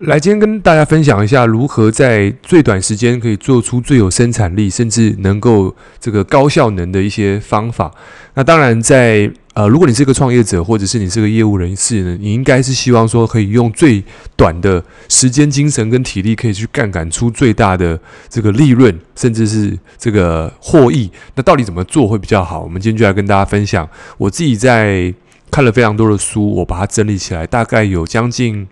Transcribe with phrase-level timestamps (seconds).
[0.00, 7.90] 来，今天跟大家分享一下如何在最短时间可以做出最有生产力，甚至能够这个高效能的一些方法。
[8.34, 14.04] 那当然在，呃，如果你是个创业者，或者是你是个业务人士呢，你应该是希望说可以用最
[14.36, 21.10] 短的时间、精神跟体力，可以去杠杆出最大的这个利润，甚至是这个获益。
[21.36, 22.60] 那到底怎么做会比较好？
[22.60, 23.88] 我们今天就来跟大家分享。
[24.18, 25.14] 我自己在
[25.50, 28.68] 看了非常多的书，我把它整理起来，大概有将近。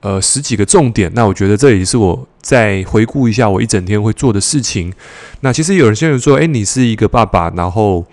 [0.00, 4.92] 呃，十几个重点，那我觉得这也是我再回顾一下我一整天会做的事情。
[5.40, 8.04] 那其实有些人说，诶，你是一个爸爸，然后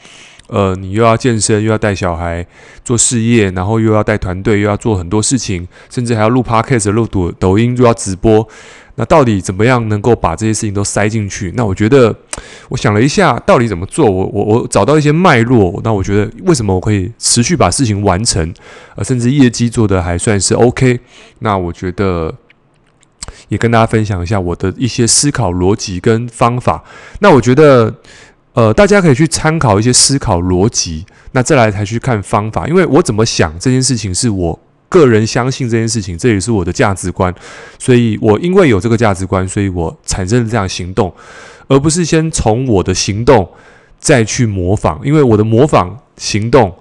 [0.48, 2.46] 呃，你又要健身，又要带小孩
[2.84, 8.48] 做事业，然后又要带团队，又要做很多事情，甚至还要录 Podcast、录抖抖音，又要直播。
[8.98, 11.52] 那到底怎么样能够把这些事情都塞进去？
[11.55, 12.16] 那我觉得，
[12.70, 14.09] 我想了一下，到底怎么做？
[14.09, 15.81] 我我我找到一些脉络。
[15.84, 18.54] 那我觉得，为什么我可以持续把事情完成，
[18.95, 20.99] 呃，甚至业绩做得还算是 OK？
[21.40, 22.34] 那我觉得，
[23.49, 26.82] 也跟大家分享一下我的一些思考逻辑跟方法。
[27.20, 27.93] 那我觉得，
[28.54, 32.65] 呃，大家可以去参考一些思考逻辑，那再来才去看方法。
[32.65, 34.59] 因为我怎么想这件事情，是我。
[34.99, 37.34] 个人相信这件事情，这也是我的价值观，
[37.77, 41.13] 所以我因为有这个价值观，所以我产生了这样行动，
[41.68, 43.48] 而不是先从我的行动
[43.99, 46.74] 再去模仿，因为我的模仿行动，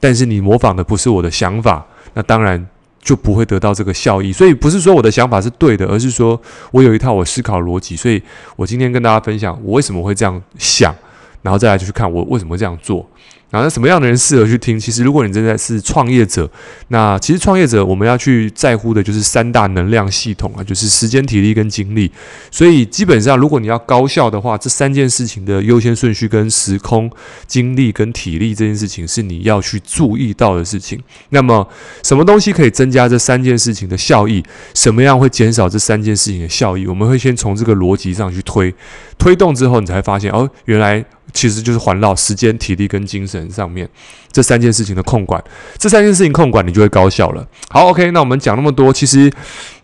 [0.00, 2.66] 但是你模仿的不是我的想法，那当然
[3.00, 4.32] 就不会得到这个效益。
[4.32, 6.40] 所以不是说我的想法是对的，而是说
[6.72, 8.22] 我有一套我思考逻辑，所以
[8.56, 10.94] 我今天跟大家分享我为什么会这样想，
[11.42, 13.08] 然后再来就去看我为什么这样做。
[13.50, 14.78] 然后，那什么样的人适合去听？
[14.78, 16.48] 其实，如果你真的是创业者，
[16.88, 22.10] 那其实创业者我们要去在乎的就是三大能量系统啊，就是时间、体力跟精力。
[22.52, 27.10] 所以，基本上如果你要高效的话，这三件事情的优先顺序跟时空、
[27.48, 31.02] 精力跟体力这件事情是你要去注意到的事情。
[31.30, 31.68] 那么，
[32.04, 34.40] 什么东西可以增加这三件事情的效益？
[34.74, 36.86] 什么样会减少这三件事情的效益？
[36.86, 38.72] 我们会先从这个逻辑上去推，
[39.18, 41.04] 推动之后，你才发现哦，原来。
[41.32, 43.88] 其实就是环绕时间、体力跟精神上面
[44.32, 45.40] 这三件事情的控管，
[45.78, 47.46] 这三件事情控管，你就会高效了。
[47.68, 49.32] 好，OK，那我们讲那么多，其实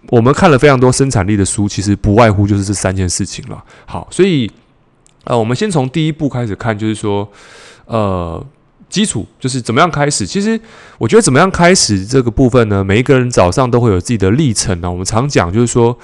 [0.08, 3.62] 我们看了非常多生产力的书，其实不外乎就是这三件事情了。
[3.84, 4.50] 好，所以
[5.22, 7.30] 呃，我们先从第一步开始看，就是说，
[7.84, 8.44] 呃，
[8.88, 10.26] 基础就是怎么样开始。
[10.26, 10.60] 其实
[10.98, 14.90] 我觉得怎么样开始这个部分呢，每一个人早上都会有自己的历程啊。
[14.90, 15.96] 我们常讲就是说。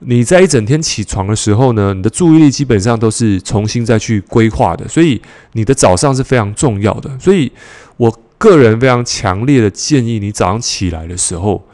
[0.00, 5.20] 你在一整天起床的时候呢，你的注意力基本上都是重新再去规划的，所以
[5.52, 7.10] 你的早上是非常重要的。
[7.18, 7.50] 所以
[7.96, 11.66] 我个人非常强烈的建议你早上起来的时候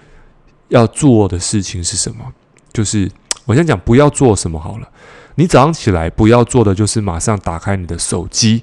[0.69, 2.25] 要做的事情是什么？
[2.73, 3.11] 就是
[3.45, 4.89] 我先讲不要做什么好了。
[5.35, 8.63] 你早上起来不要做的就是马上打开你的手机。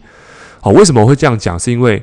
[0.62, 1.60] 好，为什么会这样讲？
[1.60, 2.02] 是因为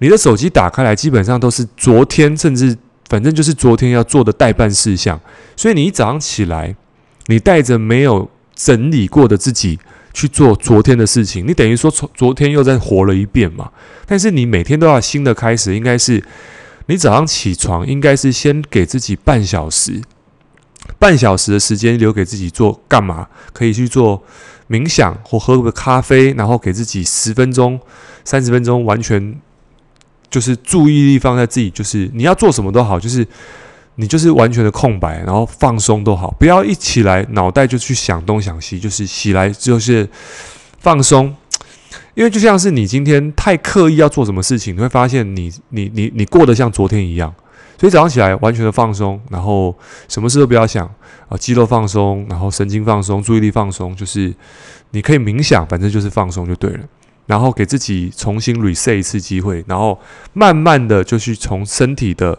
[0.00, 2.76] 你的手机打开来基本上都是昨天，甚至
[3.08, 5.20] 反正就是昨天要做的待办事项，
[5.56, 6.74] 所以你一早上起来。
[7.28, 9.78] 你带着没有整理过的自己
[10.12, 13.70] 去做昨天的事情，你等于说从昨天又再活了一遍嘛。
[14.06, 16.24] 但是你每天都要新的开始，应该是
[16.86, 20.00] 你早上起床，应该是先给自己半小时，
[20.98, 23.28] 半小时的时间留给自己做干嘛？
[23.52, 24.24] 可以去做
[24.68, 27.78] 冥想或喝个咖啡，然后给自己十分钟、
[28.24, 29.38] 三十分钟，完全
[30.30, 33.26] 就是注意力放在自己，就是你要做什么都好，就是。
[34.00, 40.08] 你就是完全的空白，然后放松都好，不要一起来脑袋就去想东想西，就是起来就是
[40.78, 41.34] 放松。
[42.14, 47.34] 因为就像是你今天太刻意要做什么事情，你会发现你你你你过得像昨天一样。
[47.76, 49.76] 所以早上起来完全的放松，然后
[50.08, 50.86] 什么事都不要想
[51.28, 54.32] 啊，肌肉放松，然后神经放松，注意力放松，就是
[54.92, 56.80] 你可以冥想，反正就是放松就对了。
[57.26, 59.98] 然后给自己重新 reset 一次机会，然后
[60.34, 62.38] 慢慢的就去从身体的。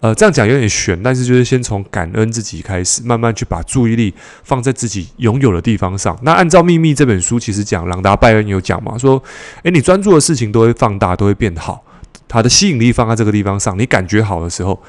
[0.00, 6.18] 呃，这样讲有点玄，但是就是先从感恩自己开始，慢慢去把注意力放在自己拥有的地方上。
[6.22, 9.22] 那按照《秘密》这本书，其实讲朗达·拜恩有讲嘛，说，
[9.62, 11.84] 诶，你专注的事情都会放大，都会变好。
[12.26, 14.82] 它的吸引力放在这个地方上，你感觉好的时候，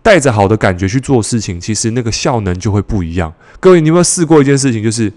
[0.00, 3.34] 带着好的感觉去做事情，其实那个效能就会不一样。
[3.58, 5.12] 各位，你有没有试过一件事情，就是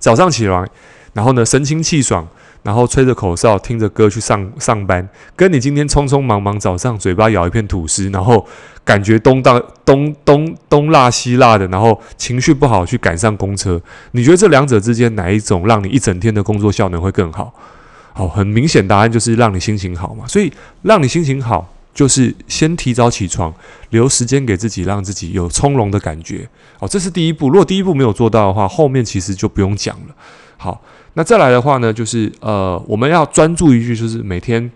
[0.00, 0.64] 早上起来，
[1.12, 2.26] 然后呢，神清气爽。
[2.66, 8.44] 然后吹着口哨，听着歌去上上班，跟你今天匆匆忙忙早上嘴巴咬一片吐司，然后
[8.84, 13.80] 感觉东大东东东辣西辣的，然后情绪不好去赶上公车，
[14.10, 17.54] 你觉得这两者之间哪一种让你一整天的工作效能会更好？
[18.12, 20.26] 好，很明显答案就是让你心情好嘛。
[20.26, 20.52] 所以
[20.82, 23.54] 让你心情好，就是先提早起床，
[23.90, 26.48] 留时间给自己，让自己有从容的感觉。
[26.80, 27.48] 好，这是第一步。
[27.48, 30.14] 如果第一步没有做到的话，后面其实就不用讲了。
[30.56, 30.82] 好。
[31.18, 34.70] 那再来的话呢，就是呃，我们要专注一句，就是每天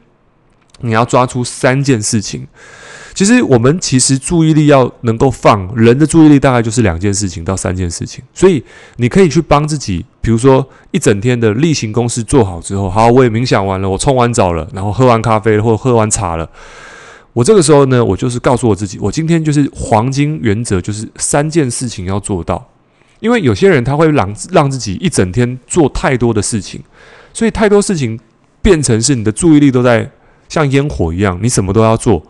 [0.81, 2.49] 你要抓出三件事情。
[3.13, 8.65] 其实我们其实注意力要能够放，人的注意力大概就是两件事情到三件事情，所以
[8.97, 16.49] 你可以去帮自己，比如说一整天的例行公事做好之后，好，我也冥想完了，我冲完澡了，然后喝完咖啡或者喝完茶了，
[17.35, 22.65] 我这个时候呢，我就是告诉我自己，我今天就是黄金原则，就是三件事情要做到，
[23.21, 26.83] 因为有些人他会让让自己一整天做太多的事情，
[27.33, 28.19] 所以太多事情
[28.61, 30.11] 变成是你的注意力都在
[30.49, 32.23] 像烟火一样，你什么都要做。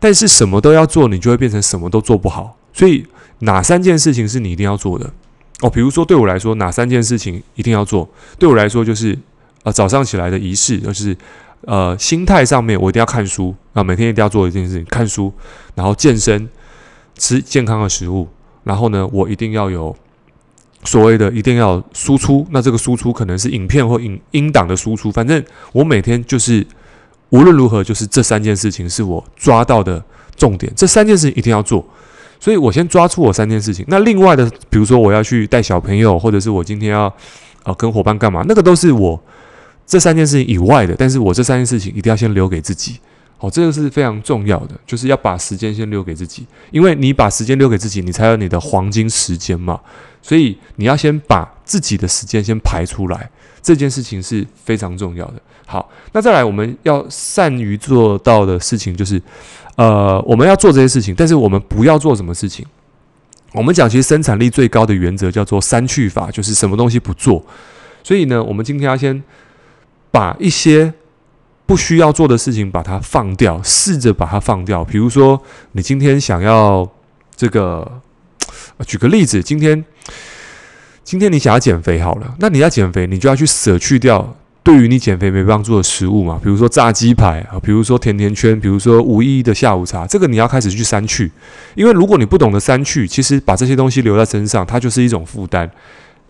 [0.00, 2.56] 但是什么都要做，你就会变成什么都做不好。
[2.72, 3.04] 所以
[3.40, 5.12] 哪三件事情是你一定要做的？
[5.60, 8.08] 哦，比如说对我来说，哪三件事情一定要做？
[8.38, 9.18] 对我来说就是，
[9.64, 11.16] 呃，早上起来的仪式，就是，
[11.62, 15.32] 呃，心态上面我一定要看书啊，每天一定要做一件事情，看书，
[15.74, 16.48] 然后健身，
[17.16, 18.28] 吃健康的食物，
[18.62, 19.96] 然后呢，我一定要有
[20.84, 22.46] 所谓的一定要输出。
[22.50, 25.42] 那这个输出可能是影片或影音档的输出，反正
[25.72, 26.66] 我每天就是。
[27.30, 30.02] 无论如何，就是这三件事情是我抓到的
[30.34, 30.72] 重点。
[30.74, 31.86] 这三件事一定要做，
[32.40, 33.84] 所以我先抓出我三件事情。
[33.86, 37.14] 那另外的，比如说我要去带小朋友，或者是我今天要
[37.64, 39.22] 呃跟伙伴干嘛，那个都是我
[39.86, 40.94] 这三件事情以外的。
[40.96, 42.98] 但是我这三件事情一定要先留给自己。
[43.40, 49.80] 哦，这个是非常重要的，就是要把时间先留给自己，因为你把时间留给自己，你才有你的黄金时间嘛。
[50.20, 53.30] 所以你要先把自己的时间先排出来，
[53.62, 55.40] 这件事情是非常重要的。
[55.66, 59.22] 好，那再来我们要善于做到的事情就是，
[59.76, 62.66] 呃，我们要做这些事情，但是我们不要做什么事情。
[63.52, 67.46] 我们讲其实生产力最高的原则叫做删去法，就是什么东西不做。
[68.02, 69.22] 所以呢，我们今天要先
[70.10, 70.92] 把一些。
[71.68, 74.82] 不需要做的事情，把它放掉，试着把它放掉。
[74.82, 75.38] 比如说，
[75.72, 76.90] 你今天想要
[77.36, 78.00] 这个，
[78.86, 79.84] 举个例子，今天
[81.04, 86.40] 今天你想要减肥好了，那你要减肥，你就要去舍去掉对于你减肥没帮助的食物嘛。
[86.42, 91.30] 比如说炸鸡排啊，比如说甜甜圈，比如说无意义的下午茶，这个你要开始去删去。
[91.74, 95.70] 因为如果你不懂得删去，其实把这些东西留在身上，它就是一种负担。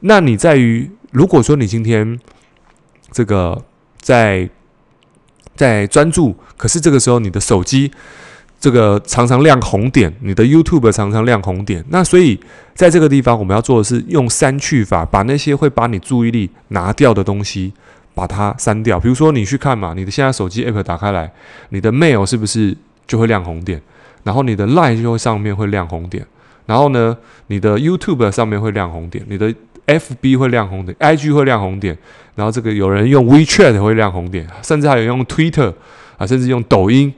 [0.00, 2.18] 那你在于，如果说你今天
[3.12, 3.64] 这个
[4.00, 4.50] 在
[5.58, 7.90] 在专注，可是这个时候你的手机
[8.60, 11.84] 这个常常亮红点，你的 YouTube 常常亮红点。
[11.88, 12.38] 那所以
[12.74, 17.72] 在这个地方，我们要做的是用删去法，把那些会把你注意力拿掉的东西
[18.14, 19.00] 把它删掉。
[19.00, 21.32] 比如说你去看嘛，你的现在手机 App 打开来，
[21.70, 22.76] 你的 Mail 是不是
[23.08, 23.82] 就会亮红点？
[24.22, 26.24] 然后你的 Line 就会上面会亮红点。
[26.66, 27.16] 然后呢，
[27.46, 29.52] 你的 YouTube 上面会亮红点，你的
[29.88, 31.98] FB 会亮红点，IG 会亮红点。
[32.36, 35.74] 然后这个有人用 WeChat 会亮红点，甚至还有用 Twitter
[36.16, 37.12] 啊，甚至用抖音，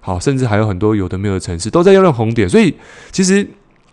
[0.00, 2.46] 好，甚至还有很多有的没有的城市都在用红点。
[2.46, 2.74] 所以
[3.10, 3.48] 其实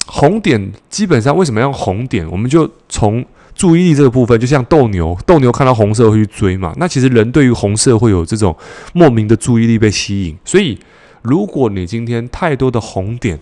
[0.07, 2.29] 红点基本上为什么要用红点？
[2.29, 3.23] 我们就从
[3.55, 6.73] 注意力这个部分，就像斗牛，斗牛看到红色会去追嘛。
[6.75, 8.53] 那其实人对于红色会有这种
[8.91, 10.37] 莫名的注意力被吸引。
[10.43, 10.77] 所以
[11.21, 13.39] 如果你今天太多的红点，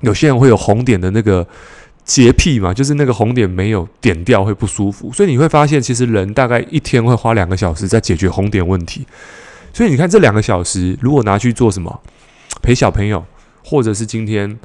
[0.00, 1.46] 有些人会有红点的那个。
[2.10, 9.06] 洁癖嘛，就是那个红点没有点掉会不舒服，所以你会发现，其实人大概一天会花两个小时在解决红点问题。
[9.72, 12.00] 所以你看，这两个小时如果拿去做什么，
[12.60, 13.24] 陪小朋友，
[13.64, 14.58] 或者是今天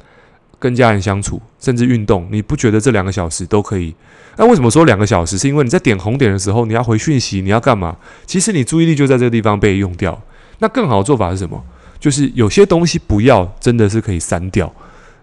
[0.58, 3.94] 跟家人相处，甚至运动，你不觉得这两个小时都可以？
[4.36, 5.38] 那为什么说两个小时？
[5.38, 7.96] 是因为你在点红点的时候，你要回讯息，你要干嘛？
[8.26, 10.20] 其实你注意力就在这个地方被用掉。
[10.58, 11.64] 那更好的做法是什么？
[12.00, 14.74] 就是有些东西不要，真的是可以删掉。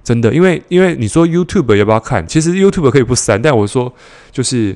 [0.04, 2.28] 真的，因为因为你说 YouTube 要不要看？
[2.28, 3.92] 其实 YouTube 可以不删，但我说
[4.32, 4.76] 就是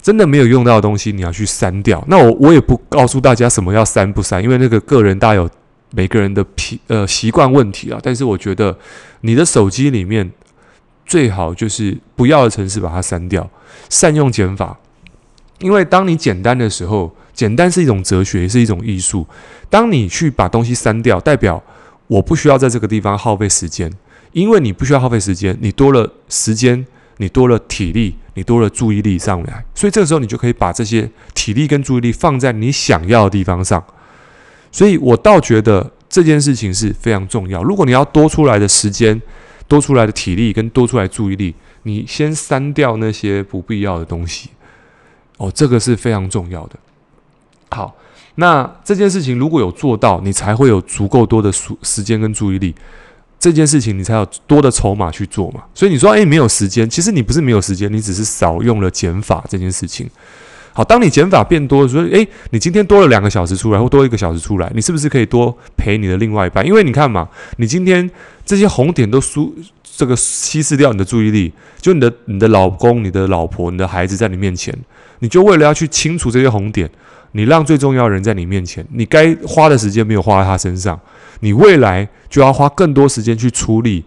[0.00, 2.02] 真的没有用到的东西，你要去删掉。
[2.08, 5.48] 那我我也不告诉大家什么要删不删，因为那个个人大有
[5.90, 8.00] 每个人的脾呃习惯问题啊。
[8.02, 8.78] 但是我觉得
[9.20, 10.32] 你的手机里面
[11.04, 13.50] 最好就是不要的城市把它删掉，
[13.90, 14.78] 善用减法。
[15.58, 19.26] 因为当你简单的时候，简单是一种哲学，也是一种艺术。
[19.68, 21.62] 当你去把东西删掉，代表
[22.06, 23.92] 我不需要在这个地方耗费时间。
[24.32, 33.84] 因为你不需要耗费时间，你多了时间，你多了体力，你多了注意力上来，所以这个时候你就可以把这些体力跟注意力放在你想要的地方上。
[34.72, 37.62] 所以我倒觉得这件事情是非常重要。
[37.62, 39.20] 如果你要多出来的时间、
[39.66, 44.50] 多出来的体力跟多出来注意力，你先删掉那些不必要的东西。
[45.38, 46.78] 哦，这个是非常重要的。
[47.70, 47.96] 好，
[48.36, 52.74] 那这件事情如果有做到，你才会有足够多的时时间跟注意力。
[53.40, 60.08] 这件事情你才有多的筹码去做嘛，所以你说诶，没有时间，其实你不是没有时间，你只是少用了减法这件事情。
[60.72, 66.64] 好，当你减法变多的时候，诶，你今天多了两个小时出来，或多一个小时出来，你是不是可以多陪你的另外一半？
[66.64, 68.08] 因为你看嘛，你今天
[68.44, 69.52] 这些红点都输
[69.96, 74.72] 这个稀释掉你的注意力，就你的你的老公、你的老婆、你的孩子在你面前，
[75.18, 76.88] 你就为了要去清除这些红点，
[77.32, 80.98] 你让最重要的人在你面前，你该花的时间没有花在他身上，
[81.40, 84.04] 你未来就要花更多时间去处理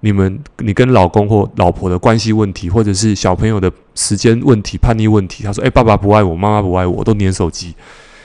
[0.00, 5.42] 你们你跟老公或老婆的关系问题，或者是小朋友的时间问题、叛逆问题。
[5.42, 7.74] 他说：“诶，爸爸不爱我，妈妈不爱我，都黏手机。”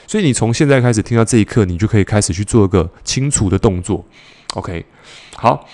[0.06, 4.04] 所以你从现在开始听到这一刻，你就可以开始去做一个清除的动作。
[4.54, 4.84] OK，
[5.36, 5.66] 好，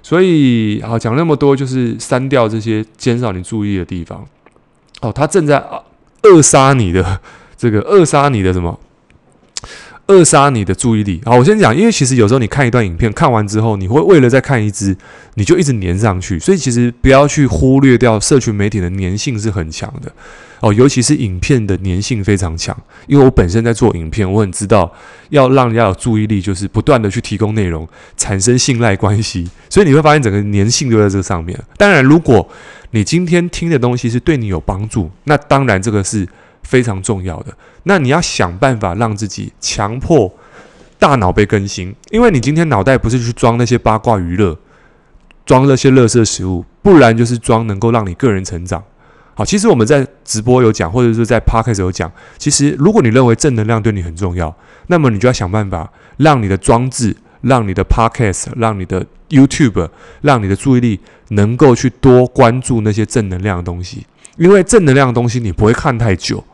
[0.00, 4.24] 所以好讲那么多，就是删掉这些减少你注意的地方。
[5.00, 5.60] 哦，他正在
[6.22, 7.20] 扼杀你的
[7.60, 8.80] 这个扼杀你的什么？
[10.06, 11.20] 扼杀你的注意力。
[11.26, 14.96] 好，我先讲，因为其实有时候你看一段影片，看完之后，你会为了再看一支，
[15.34, 16.38] 你就一直粘上去。
[16.38, 20.10] 所以其实不要去忽略掉社群媒体的粘性是很强的。
[20.60, 22.74] 哦，尤其是影片的粘性非常强，
[23.06, 24.90] 因为我本身在做影片，我很知道
[25.28, 27.86] 要让人家有注意力，就是不断的去提供内容，
[28.16, 29.46] 产生信赖关系。
[29.68, 31.58] 所以你会发现整个粘性就在这个上面。
[31.76, 32.48] 当然，如果
[32.92, 36.26] 你今天听的东西是对你有帮助，那当然这个是
[36.62, 37.54] 非常重要的。
[37.84, 40.32] 那你要想办法让自己强迫
[40.98, 44.58] 大脑被更新，因为你今天脑袋不是去装那些八卦娱乐，
[45.46, 48.82] 装那些垃圾食物，不然就是装能够让你个人成长。
[49.34, 52.12] 好，其实我们在直播有讲，或者是在 Podcast 有讲。
[52.36, 54.54] 其实，如果你认为正能量对你很重要，
[54.88, 59.88] 那么你就要想办法让你的装置、让你的 Podcast、让你的 YouTube、
[60.20, 64.04] 让你的注意力能够去多关注那些正能量的东西。
[64.36, 66.44] 因为正能量的东西你不会看太久，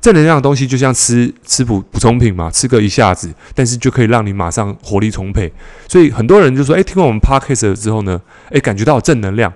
[0.00, 5.52] 正能量的东西就像吃吃补补充品嘛，吃个一下子，但是就可以让你马上活力充沛。
[5.88, 9.52] 所以很多人就说：“诶，听完我们 Podcast 之后呢，诶，感觉到正能量。”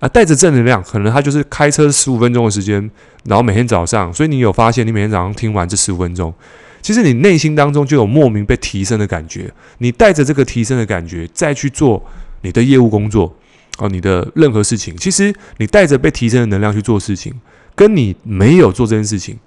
[0.00, 2.90] 啊，带着正能量，可能他就是开车十五分钟的时间，
[3.24, 6.34] 然后每天早上，所以你有发现，你每天早上听完这十五分钟，
[6.80, 9.48] 其实你内心当中就有莫名被提升的感觉。
[9.78, 12.04] 你带着这个提升的感觉再去做
[12.40, 13.32] 你的业务工作，
[13.78, 17.32] 哦，你的任何事情，其实你带着被提升的能量去做事情，
[17.76, 19.38] 跟你没有做这件事情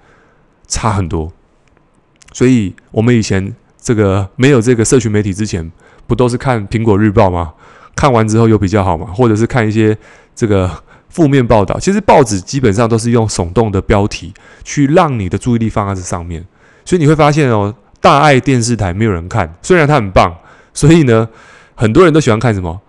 [0.68, 1.32] 差很多。
[2.34, 5.72] 所以我们以前这个没有这个社群媒体之前，
[6.08, 7.54] 不都是看苹果日报吗？
[7.96, 9.08] 看完之后有比较好吗？
[9.14, 9.98] 或者是看一些。
[10.38, 10.70] 这个
[11.08, 14.34] 负面报道，其实报纸基本上都是用耸动的标题
[14.66, 16.46] 去让你的注意力放在这上面，
[16.84, 20.36] 所以你会发现哦，大爱电视台没有人看，虽然它很棒，
[20.74, 21.30] 所以呢，
[21.74, 22.82] 很多人都喜欢看什么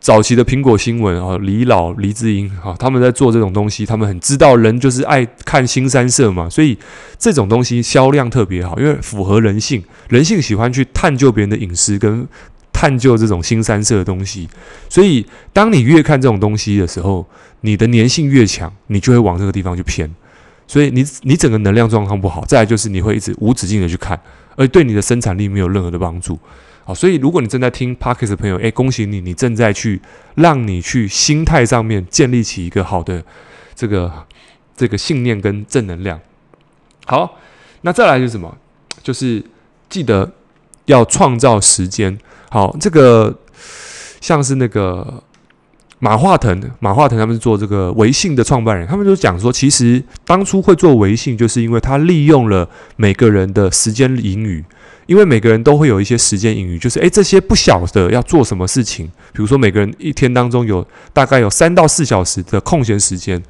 [0.00, 6.76] 早期的苹果新闻啊，李老、黎智英啊，他们在做这种东西，他们很知道人就是爱看新三色嘛，所以
[7.18, 12.26] 这种东西销量特别好，因为符合人性，人性喜欢去探究别人的隐私跟。
[12.72, 14.48] 探究这种新三色的东西，
[14.88, 17.26] 所以当你越看这种东西的时候，
[17.60, 20.10] 你的粘性越强，你就会往这个地方去偏。
[20.66, 24.18] 所以你你整个能量状况不好，再来就是你会一直无止境的去看，
[24.56, 26.38] 而对你的生产力没有任何的帮助。
[26.94, 30.00] 所以如果你正在听 Podcast 的朋友，诶，恭喜你，你正在去
[30.34, 33.24] 让你去心态上面建立起一个好的
[33.74, 34.12] 这个
[34.76, 36.20] 这个信念跟正能量。
[37.06, 37.38] 好，
[37.82, 38.56] 那再来就是什么？
[39.02, 39.42] 就是
[39.88, 40.30] 记得
[40.84, 42.18] 要创造时间。
[42.50, 43.38] 好，这个
[44.20, 45.22] 像是那个
[45.98, 54.64] 马化腾，马化腾他们是做这个微信的创办人，他们就讲说，其实当初会做微信，就是因为他利用了每个人的时间盈余，
[55.10, 63.42] 因为每个人都会有一些时间盈余，就是诶，这些不晓得要做什么事情，比如说每个人一天当中有大概有三到四小时的空闲时间。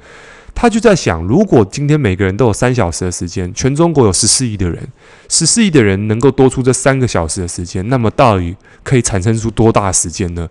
[0.55, 4.87] 他就在想，如果今天每个人都有三小时的时间，全中国有十四亿的人，
[5.29, 10.49] 十四亿的人能够多出这三个小时的时间，那么到底可以产生出多大的时间呢？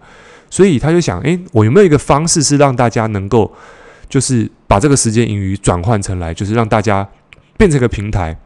[0.49, 3.53] 所以他就想，诶，我有没有一个方式是让大家能够，
[4.09, 7.09] 就是把这个时间盈余转换成来，就是让大家
[7.59, 8.39] 变成一个平台，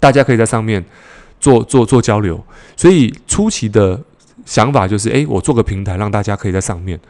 [0.00, 0.82] 大家可以在上面
[1.40, 2.40] 做做做交流。
[2.76, 4.00] 所以初期的
[4.44, 7.00] 想法就是，诶，我做个平台，让大家可以在上面。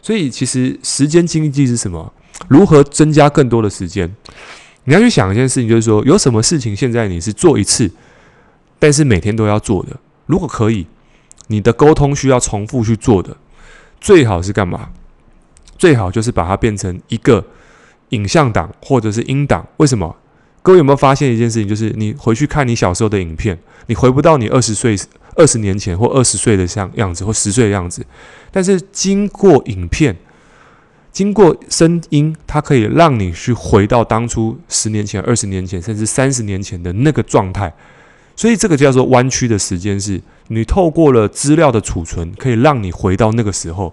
[0.00, 2.12] 所以其实时间经济是什么？
[2.46, 4.14] 如何增加更多的时间？
[4.84, 7.90] 你要去想一件事情，就是说有什么事情现在你是做一次，
[8.78, 9.96] 但是每天都要做的。
[10.26, 10.86] 如果可以，
[11.48, 13.36] 你的沟通需要重复去做的，
[14.00, 14.90] 最好是干嘛？
[15.76, 17.44] 最好就是把它变成一个
[18.10, 19.66] 影像档或者是音档。
[19.76, 20.16] 为什么？
[20.62, 21.68] 各位有没有发现一件事情？
[21.68, 24.96] 就是你回去看你小时候的影片，你回不到你二十岁、
[25.36, 28.04] 二十年前或二十岁的像样子或十岁的样子，
[28.50, 30.16] 但是经过影片。
[31.10, 37.72] 经过声音，它可以让你去回到当初十年前、二十年前，甚至三十年前的那个状态。
[38.36, 43.92] 所以这个叫做弯曲的时间，是你透过了资料的储存，可以让你回到那个时候。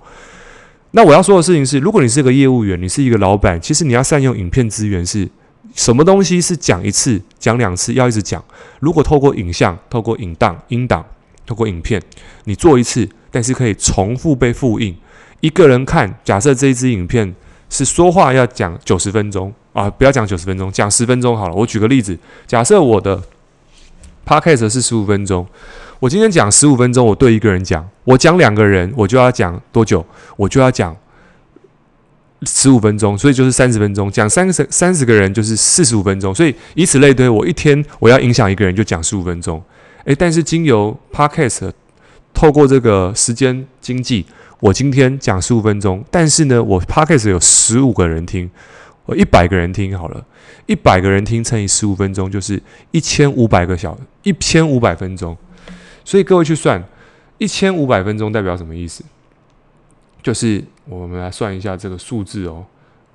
[0.91, 5.27] 那我要说的事情是，如果你是个业务员，你是一个老板，其实你要善用影片资源，是
[5.75, 8.43] 什么东西是讲一次、讲两次，要一直讲。
[8.79, 11.05] 如果透过影像、透过影档、音档、
[11.45, 12.01] 透过影片，
[12.45, 14.95] 你做一次，但是可以重复被复印。
[15.41, 17.35] 一个人看，假设这一支影片
[17.69, 21.53] 是说话要讲九十分钟啊，不要讲九十分钟，讲十分钟好了。
[21.53, 22.17] 我举个例子，
[22.47, 23.21] 假设我的
[24.25, 25.45] Podcast 是十五分钟。
[25.99, 30.05] 我今天讲十五分钟，我对一个人讲，我讲两个人，我就要讲多久？
[30.37, 30.95] 我就要讲
[32.45, 34.11] 十五分钟，所以就是三十分钟。
[34.11, 39.61] 讲三十三十个人就是四十五分钟，所以以此类推，我一天我要影响一个人就讲十五分钟。
[40.05, 41.71] 诶，但是经由 Podcast
[42.33, 44.25] 透过这个时间经济，
[44.59, 48.49] 我今天讲十五分钟，但是呢，我 Podcast 有十五个人听，
[49.05, 50.23] 我一百个人听好了，
[50.67, 52.61] 一百个人听乘以十五分钟就是
[52.91, 55.35] 一千五百个小一千五百分钟。
[56.03, 56.83] 所以各位去算，
[57.39, 59.03] 一千五百分钟代表什么意思？
[60.25, 62.65] 就是我们来算一下这个数字哦。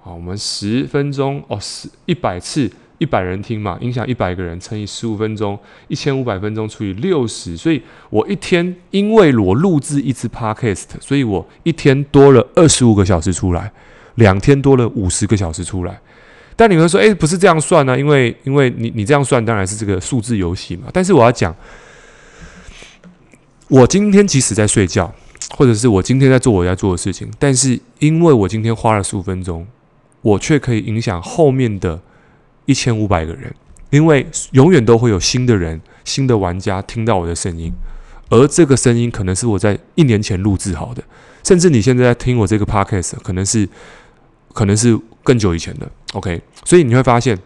[0.01, 7.57] 好，我们十分钟哦，十一百次一百人听嘛，影响一百个人乘以十五分钟，一千五百分钟除以六十。
[7.57, 13.73] 所以我一天因为我录制一支 Podcast，所以我一天多了二十五个小时出来，
[14.15, 16.01] 两天多了五十个小时出来。
[16.55, 17.99] 但你们说，诶，不是这样算呢？
[17.99, 20.85] 因为因为你你这样算当然是这个数字游戏嘛。
[20.93, 21.53] 但是我要讲。
[23.67, 25.13] 我今天即使在睡觉，
[25.57, 29.67] 或者是我今天在做我要做的事情，但是因为我今天花了十五分钟，
[30.23, 32.01] 我却可以影响后面的
[32.67, 33.55] 一千五百个人，
[33.91, 37.73] 因为永远都会有新的人、新的玩家听到我的声音，
[38.29, 41.03] 而这个声音可能是我在一年前录制好的，
[41.45, 43.69] 甚至你现在在听我这个 podcast，可能是
[44.53, 45.91] 可能是更久以前的。
[46.13, 47.39] OK，所以你会发现。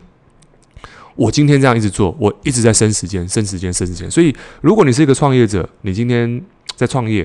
[1.16, 4.10] 我今天这样一直做，我一直在生时间、生时间、生时间。
[4.10, 6.44] 所以，如果你是一个创业者，你今天
[6.74, 7.24] 在创业，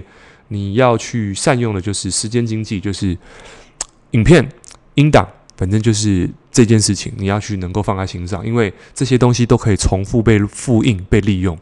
[0.50, 3.18] 你要去善用的就是时间经济，就是
[4.12, 4.48] 影片、
[4.96, 11.58] 音档，反正就是这件事情，你要去能够放在心上，因为这些东西都可以重复被复印、被利用。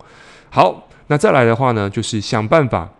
[0.49, 2.91] 好，那再来的话呢，就是想办法。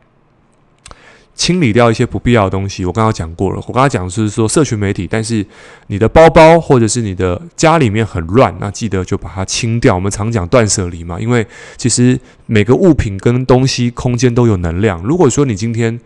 [1.37, 3.57] 清理掉一些不必要的东西，我刚刚讲过了。
[3.67, 5.45] 我刚刚讲的是说社群媒体，但是
[5.85, 9.93] 你的包包或者是你的家里面很乱，那记得就把它清掉。
[9.93, 11.45] 我们常讲断舍离嘛，因为
[11.77, 15.01] 其实每个物品跟东西空间都有能量。
[15.03, 15.97] 如果说你今天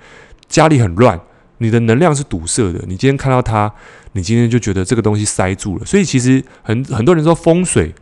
[0.50, 1.20] 家里很乱，
[1.60, 3.72] 你的能量是堵塞的，你今天看到它，
[4.12, 5.86] 你今天就觉得这个东西塞住了。
[5.86, 7.94] 所以其实很很多人说风水。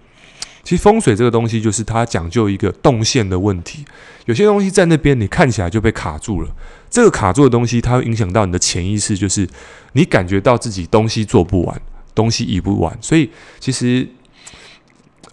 [0.61, 3.85] 其实风水这个东西，就是它讲究一个动线的问题。
[4.25, 6.49] 有些东西在那边，你看起来就被卡住了。
[6.89, 9.47] 这个卡住的东西，它会影响到你的潜意识，就是
[9.93, 11.81] 你感觉到自己东西做不完，
[12.13, 12.97] 东西移不完。
[13.01, 14.07] 所以其实，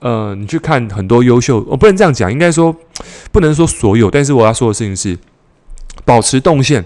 [0.01, 2.75] 呃，你去看很多优秀，我不能这样讲，应该说
[3.33, 4.11] 不能说所有。
[4.11, 5.19] 但是我要说的事情是，
[6.05, 6.85] 保持动线。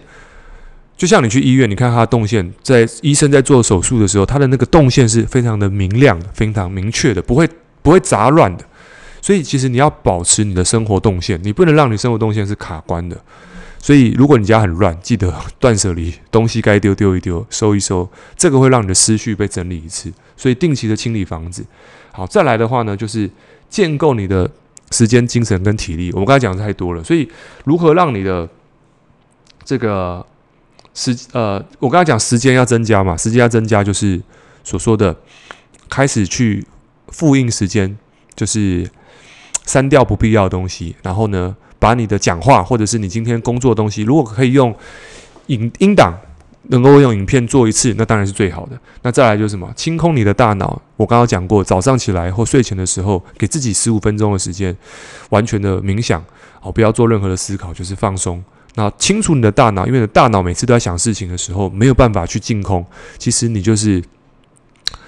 [0.97, 7.49] 就像你去医院，你看他的动线，在医生在做手术的时候，他的那个动线是非常的明亮，非常明确的，不会。
[7.83, 8.65] 不会杂乱的，
[9.23, 13.19] 所以其实你要保持你的生活动线，你不能让你生活动线是卡关的。
[13.81, 20.13] 所以如果你家很乱，记得 断舍离，东西该丢丢一丢，收一收，这个会让你的思绪被整理一次。
[20.37, 21.65] 所以定期的清理房子。
[22.13, 23.31] 好，再来的话呢，就是
[23.69, 24.51] 建构你的
[24.91, 26.11] 时间、精神跟体力。
[26.13, 27.29] 我们刚才讲的太多了，所以
[27.65, 28.49] 如何让你的
[29.65, 30.25] 这个
[30.95, 34.21] 时呃，我刚才讲时间要增加嘛，时间要增加就是
[34.63, 35.17] 所说的
[35.89, 36.67] 开始去。
[37.13, 37.99] 复印时间
[38.37, 38.89] 就是
[39.67, 44.73] 删掉不必要的东西，然后呢，把你的讲话或者是你今天工作的东西，如果可以用
[45.47, 46.15] 影音档，
[46.69, 48.79] 能够用影片做一次，那当然是最好的。
[49.03, 49.69] 那再来就是什么？
[49.75, 50.81] 清空你的大脑。
[50.97, 54.77] 我刚刚讲过，早上起来或睡前的时候，给自己十五分钟的时间，
[55.31, 56.23] 完全的冥想，
[56.61, 58.45] 好，不要做任何的思考，就是放松。
[58.77, 62.87] 那清除你的大脑，因为你的大脑每次都在想事情的时候，没有办法去净空。
[63.19, 64.03] 其实你就是。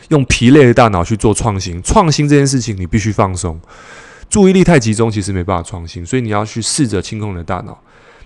[0.08, 3.58] 用疲累的大脑去做创新，创新这件事情你必须放松，
[4.32, 7.78] 注意力太集中其实没办法创新，所以你要去试着清空你的大脑。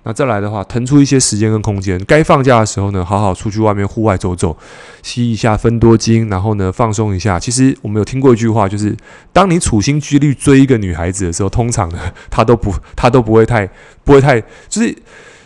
[0.05, 4.57] 那再来的话，腾出一些时间跟空间，该放假的时候呢，好好出去外面户外走走，
[5.03, 7.40] 吸一下芬多精，然后呢放松一下。
[7.40, 8.97] 其实我们有听过一句话，就是
[9.33, 11.99] 当你处心积虑追一个女孩子的时候，通常呢
[12.31, 13.69] 她都不她都不会太
[14.05, 14.97] 不会太，就是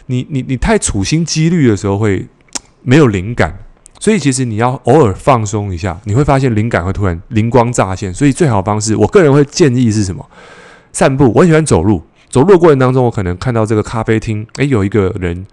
[0.08, 2.26] 你你你太处心积虑的时候会
[2.84, 3.58] 没有灵感。
[4.00, 8.12] 所以其实你要偶尔放松一下，你会发现灵感会突然灵光乍现。
[8.12, 10.26] 所以最好方式，我个人会建议是什么？
[10.90, 11.30] 散步。
[11.34, 15.46] 我很喜欢走路，走路的过程当中，我可能看到这个咖啡厅，诶，有一个人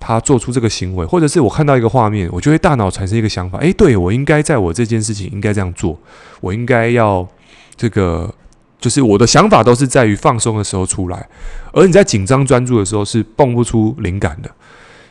[0.00, 5.98] 他做出这个行为，或者是我看到一个画面，我就会大脑产生一个想法，诶，对，我应该在我这件事情应该这样做，
[6.40, 7.28] 我应该要
[7.76, 8.34] 这个，
[8.80, 11.28] 就是我的想法都是在于放松的时候出来，
[11.74, 14.50] 而你在紧张专注的时候是蹦不出灵感的。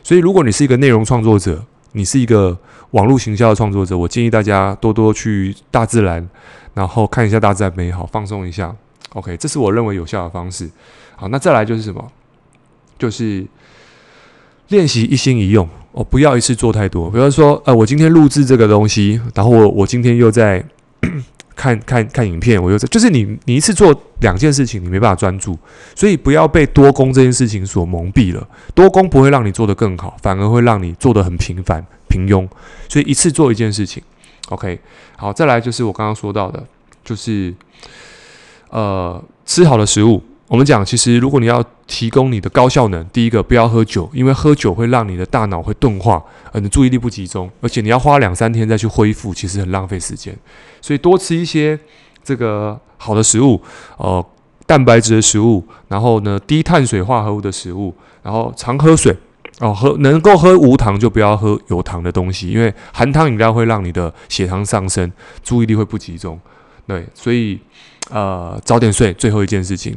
[0.02, 2.58] 所以如果你是一个内容创作者，你是一个
[2.92, 6.28] 网络行销的创作者，我建议大家多多去大自然，
[6.74, 8.76] 然后看一下大自然美好，放松一下。
[9.14, 10.70] OK，这是我认为有效的方式。
[11.16, 12.12] 好，那再来就是什么？
[12.98, 13.46] 就是
[14.68, 17.10] 练习一心一用哦，不要一次做太多。
[17.10, 20.64] 比如说，呃，我今天录制这个东西，然后我我今天又在
[21.60, 25.60] 看看看影片，我又在，就是你你一次做两件事情，你没办法专注，
[25.94, 28.48] 所以不要被多工这件事情所蒙蔽了。
[28.74, 32.48] 多工不会让你做得更好，反而会让你做得很平凡平庸。
[32.88, 34.02] 所以一次做一件事情
[34.48, 34.80] ，OK。
[35.18, 36.66] 好，再来就是我刚刚说到的，
[37.04, 37.54] 就是
[38.70, 40.24] 呃吃好的食物。
[40.50, 50.36] 我们讲，其实如果你要提供你的高效能，第一个不要喝酒，因为喝酒会让你的大脑会钝化，呃，你注意力不集中，而且你要花两三天再去恢复，其实很浪费时间。
[50.82, 51.80] 所以多吃一些
[52.24, 53.62] 这个好的食物，
[53.98, 54.26] 呃，
[54.66, 59.16] 蛋白质的食物，然后呢，低碳水化合物的食物，然后常喝水
[59.60, 65.12] 哦，喝能够喝无糖就不要喝有糖的东西，因为含糖饮料会让你的血糖上升，
[65.44, 66.40] 注意力会不集中。
[66.88, 67.60] 对，所以
[68.10, 69.96] 呃，早点睡，最后一件事情。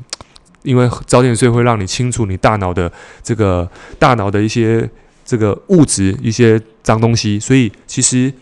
[0.63, 2.91] 因为早点睡会让你清除你大脑的
[3.23, 4.89] 这个大脑的一些
[5.25, 8.33] 这个物质、一些脏东西，所以其实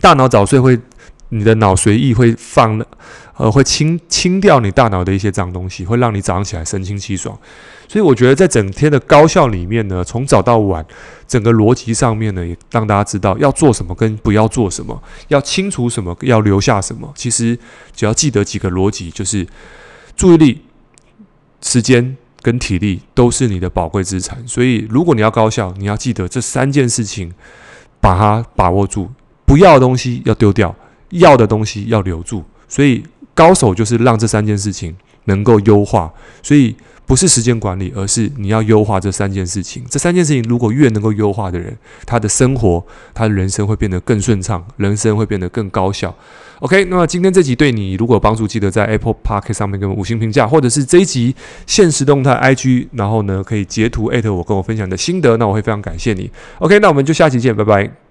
[0.00, 0.78] 大脑早睡会，
[1.30, 2.80] 你的脑髓液会放，
[3.36, 7.36] 呃，会清清掉你大脑的一些脏东西，会让你早上起来神清气爽。
[7.88, 10.84] 所以我觉得在整天的高效里面呢，从早到晚，
[11.28, 17.12] 整个逻辑上面呢，也让大家知道要做什么跟不要做什么，要清除什么，要留下什么。
[17.14, 17.56] 其实
[17.94, 19.46] 只要记得几个逻辑，就是
[20.16, 20.62] 注意力。
[21.66, 27.32] 时间跟体力都是你的宝贵资产，所以如果你要高效，你要记得这三件事情，
[28.00, 29.10] 把它把握住。
[29.44, 30.72] 不要的东西要丢掉，
[31.10, 32.44] 要的东西要留住。
[32.68, 33.02] 所以
[33.34, 36.12] 高手就是让这三件事情能够优化。
[36.40, 36.76] 所以
[37.06, 39.84] 不是时间管理，而是你要优化这三件事情。
[39.88, 46.14] 这三件事情如果越能够优化的人，他的生活、他的人生会变得更顺畅，人生会变得更高效。
[46.58, 51.34] OK，那么今天这集对你如果有帮助，记得在 Apple Podcast 上面给我五星评价，或者是这一集
[51.66, 56.30] 限时动态 IG，然后呢可以截图艾特我，跟我分享的心得，那我会非常感谢你。
[56.58, 58.05] OK，那我们就下期见，拜拜。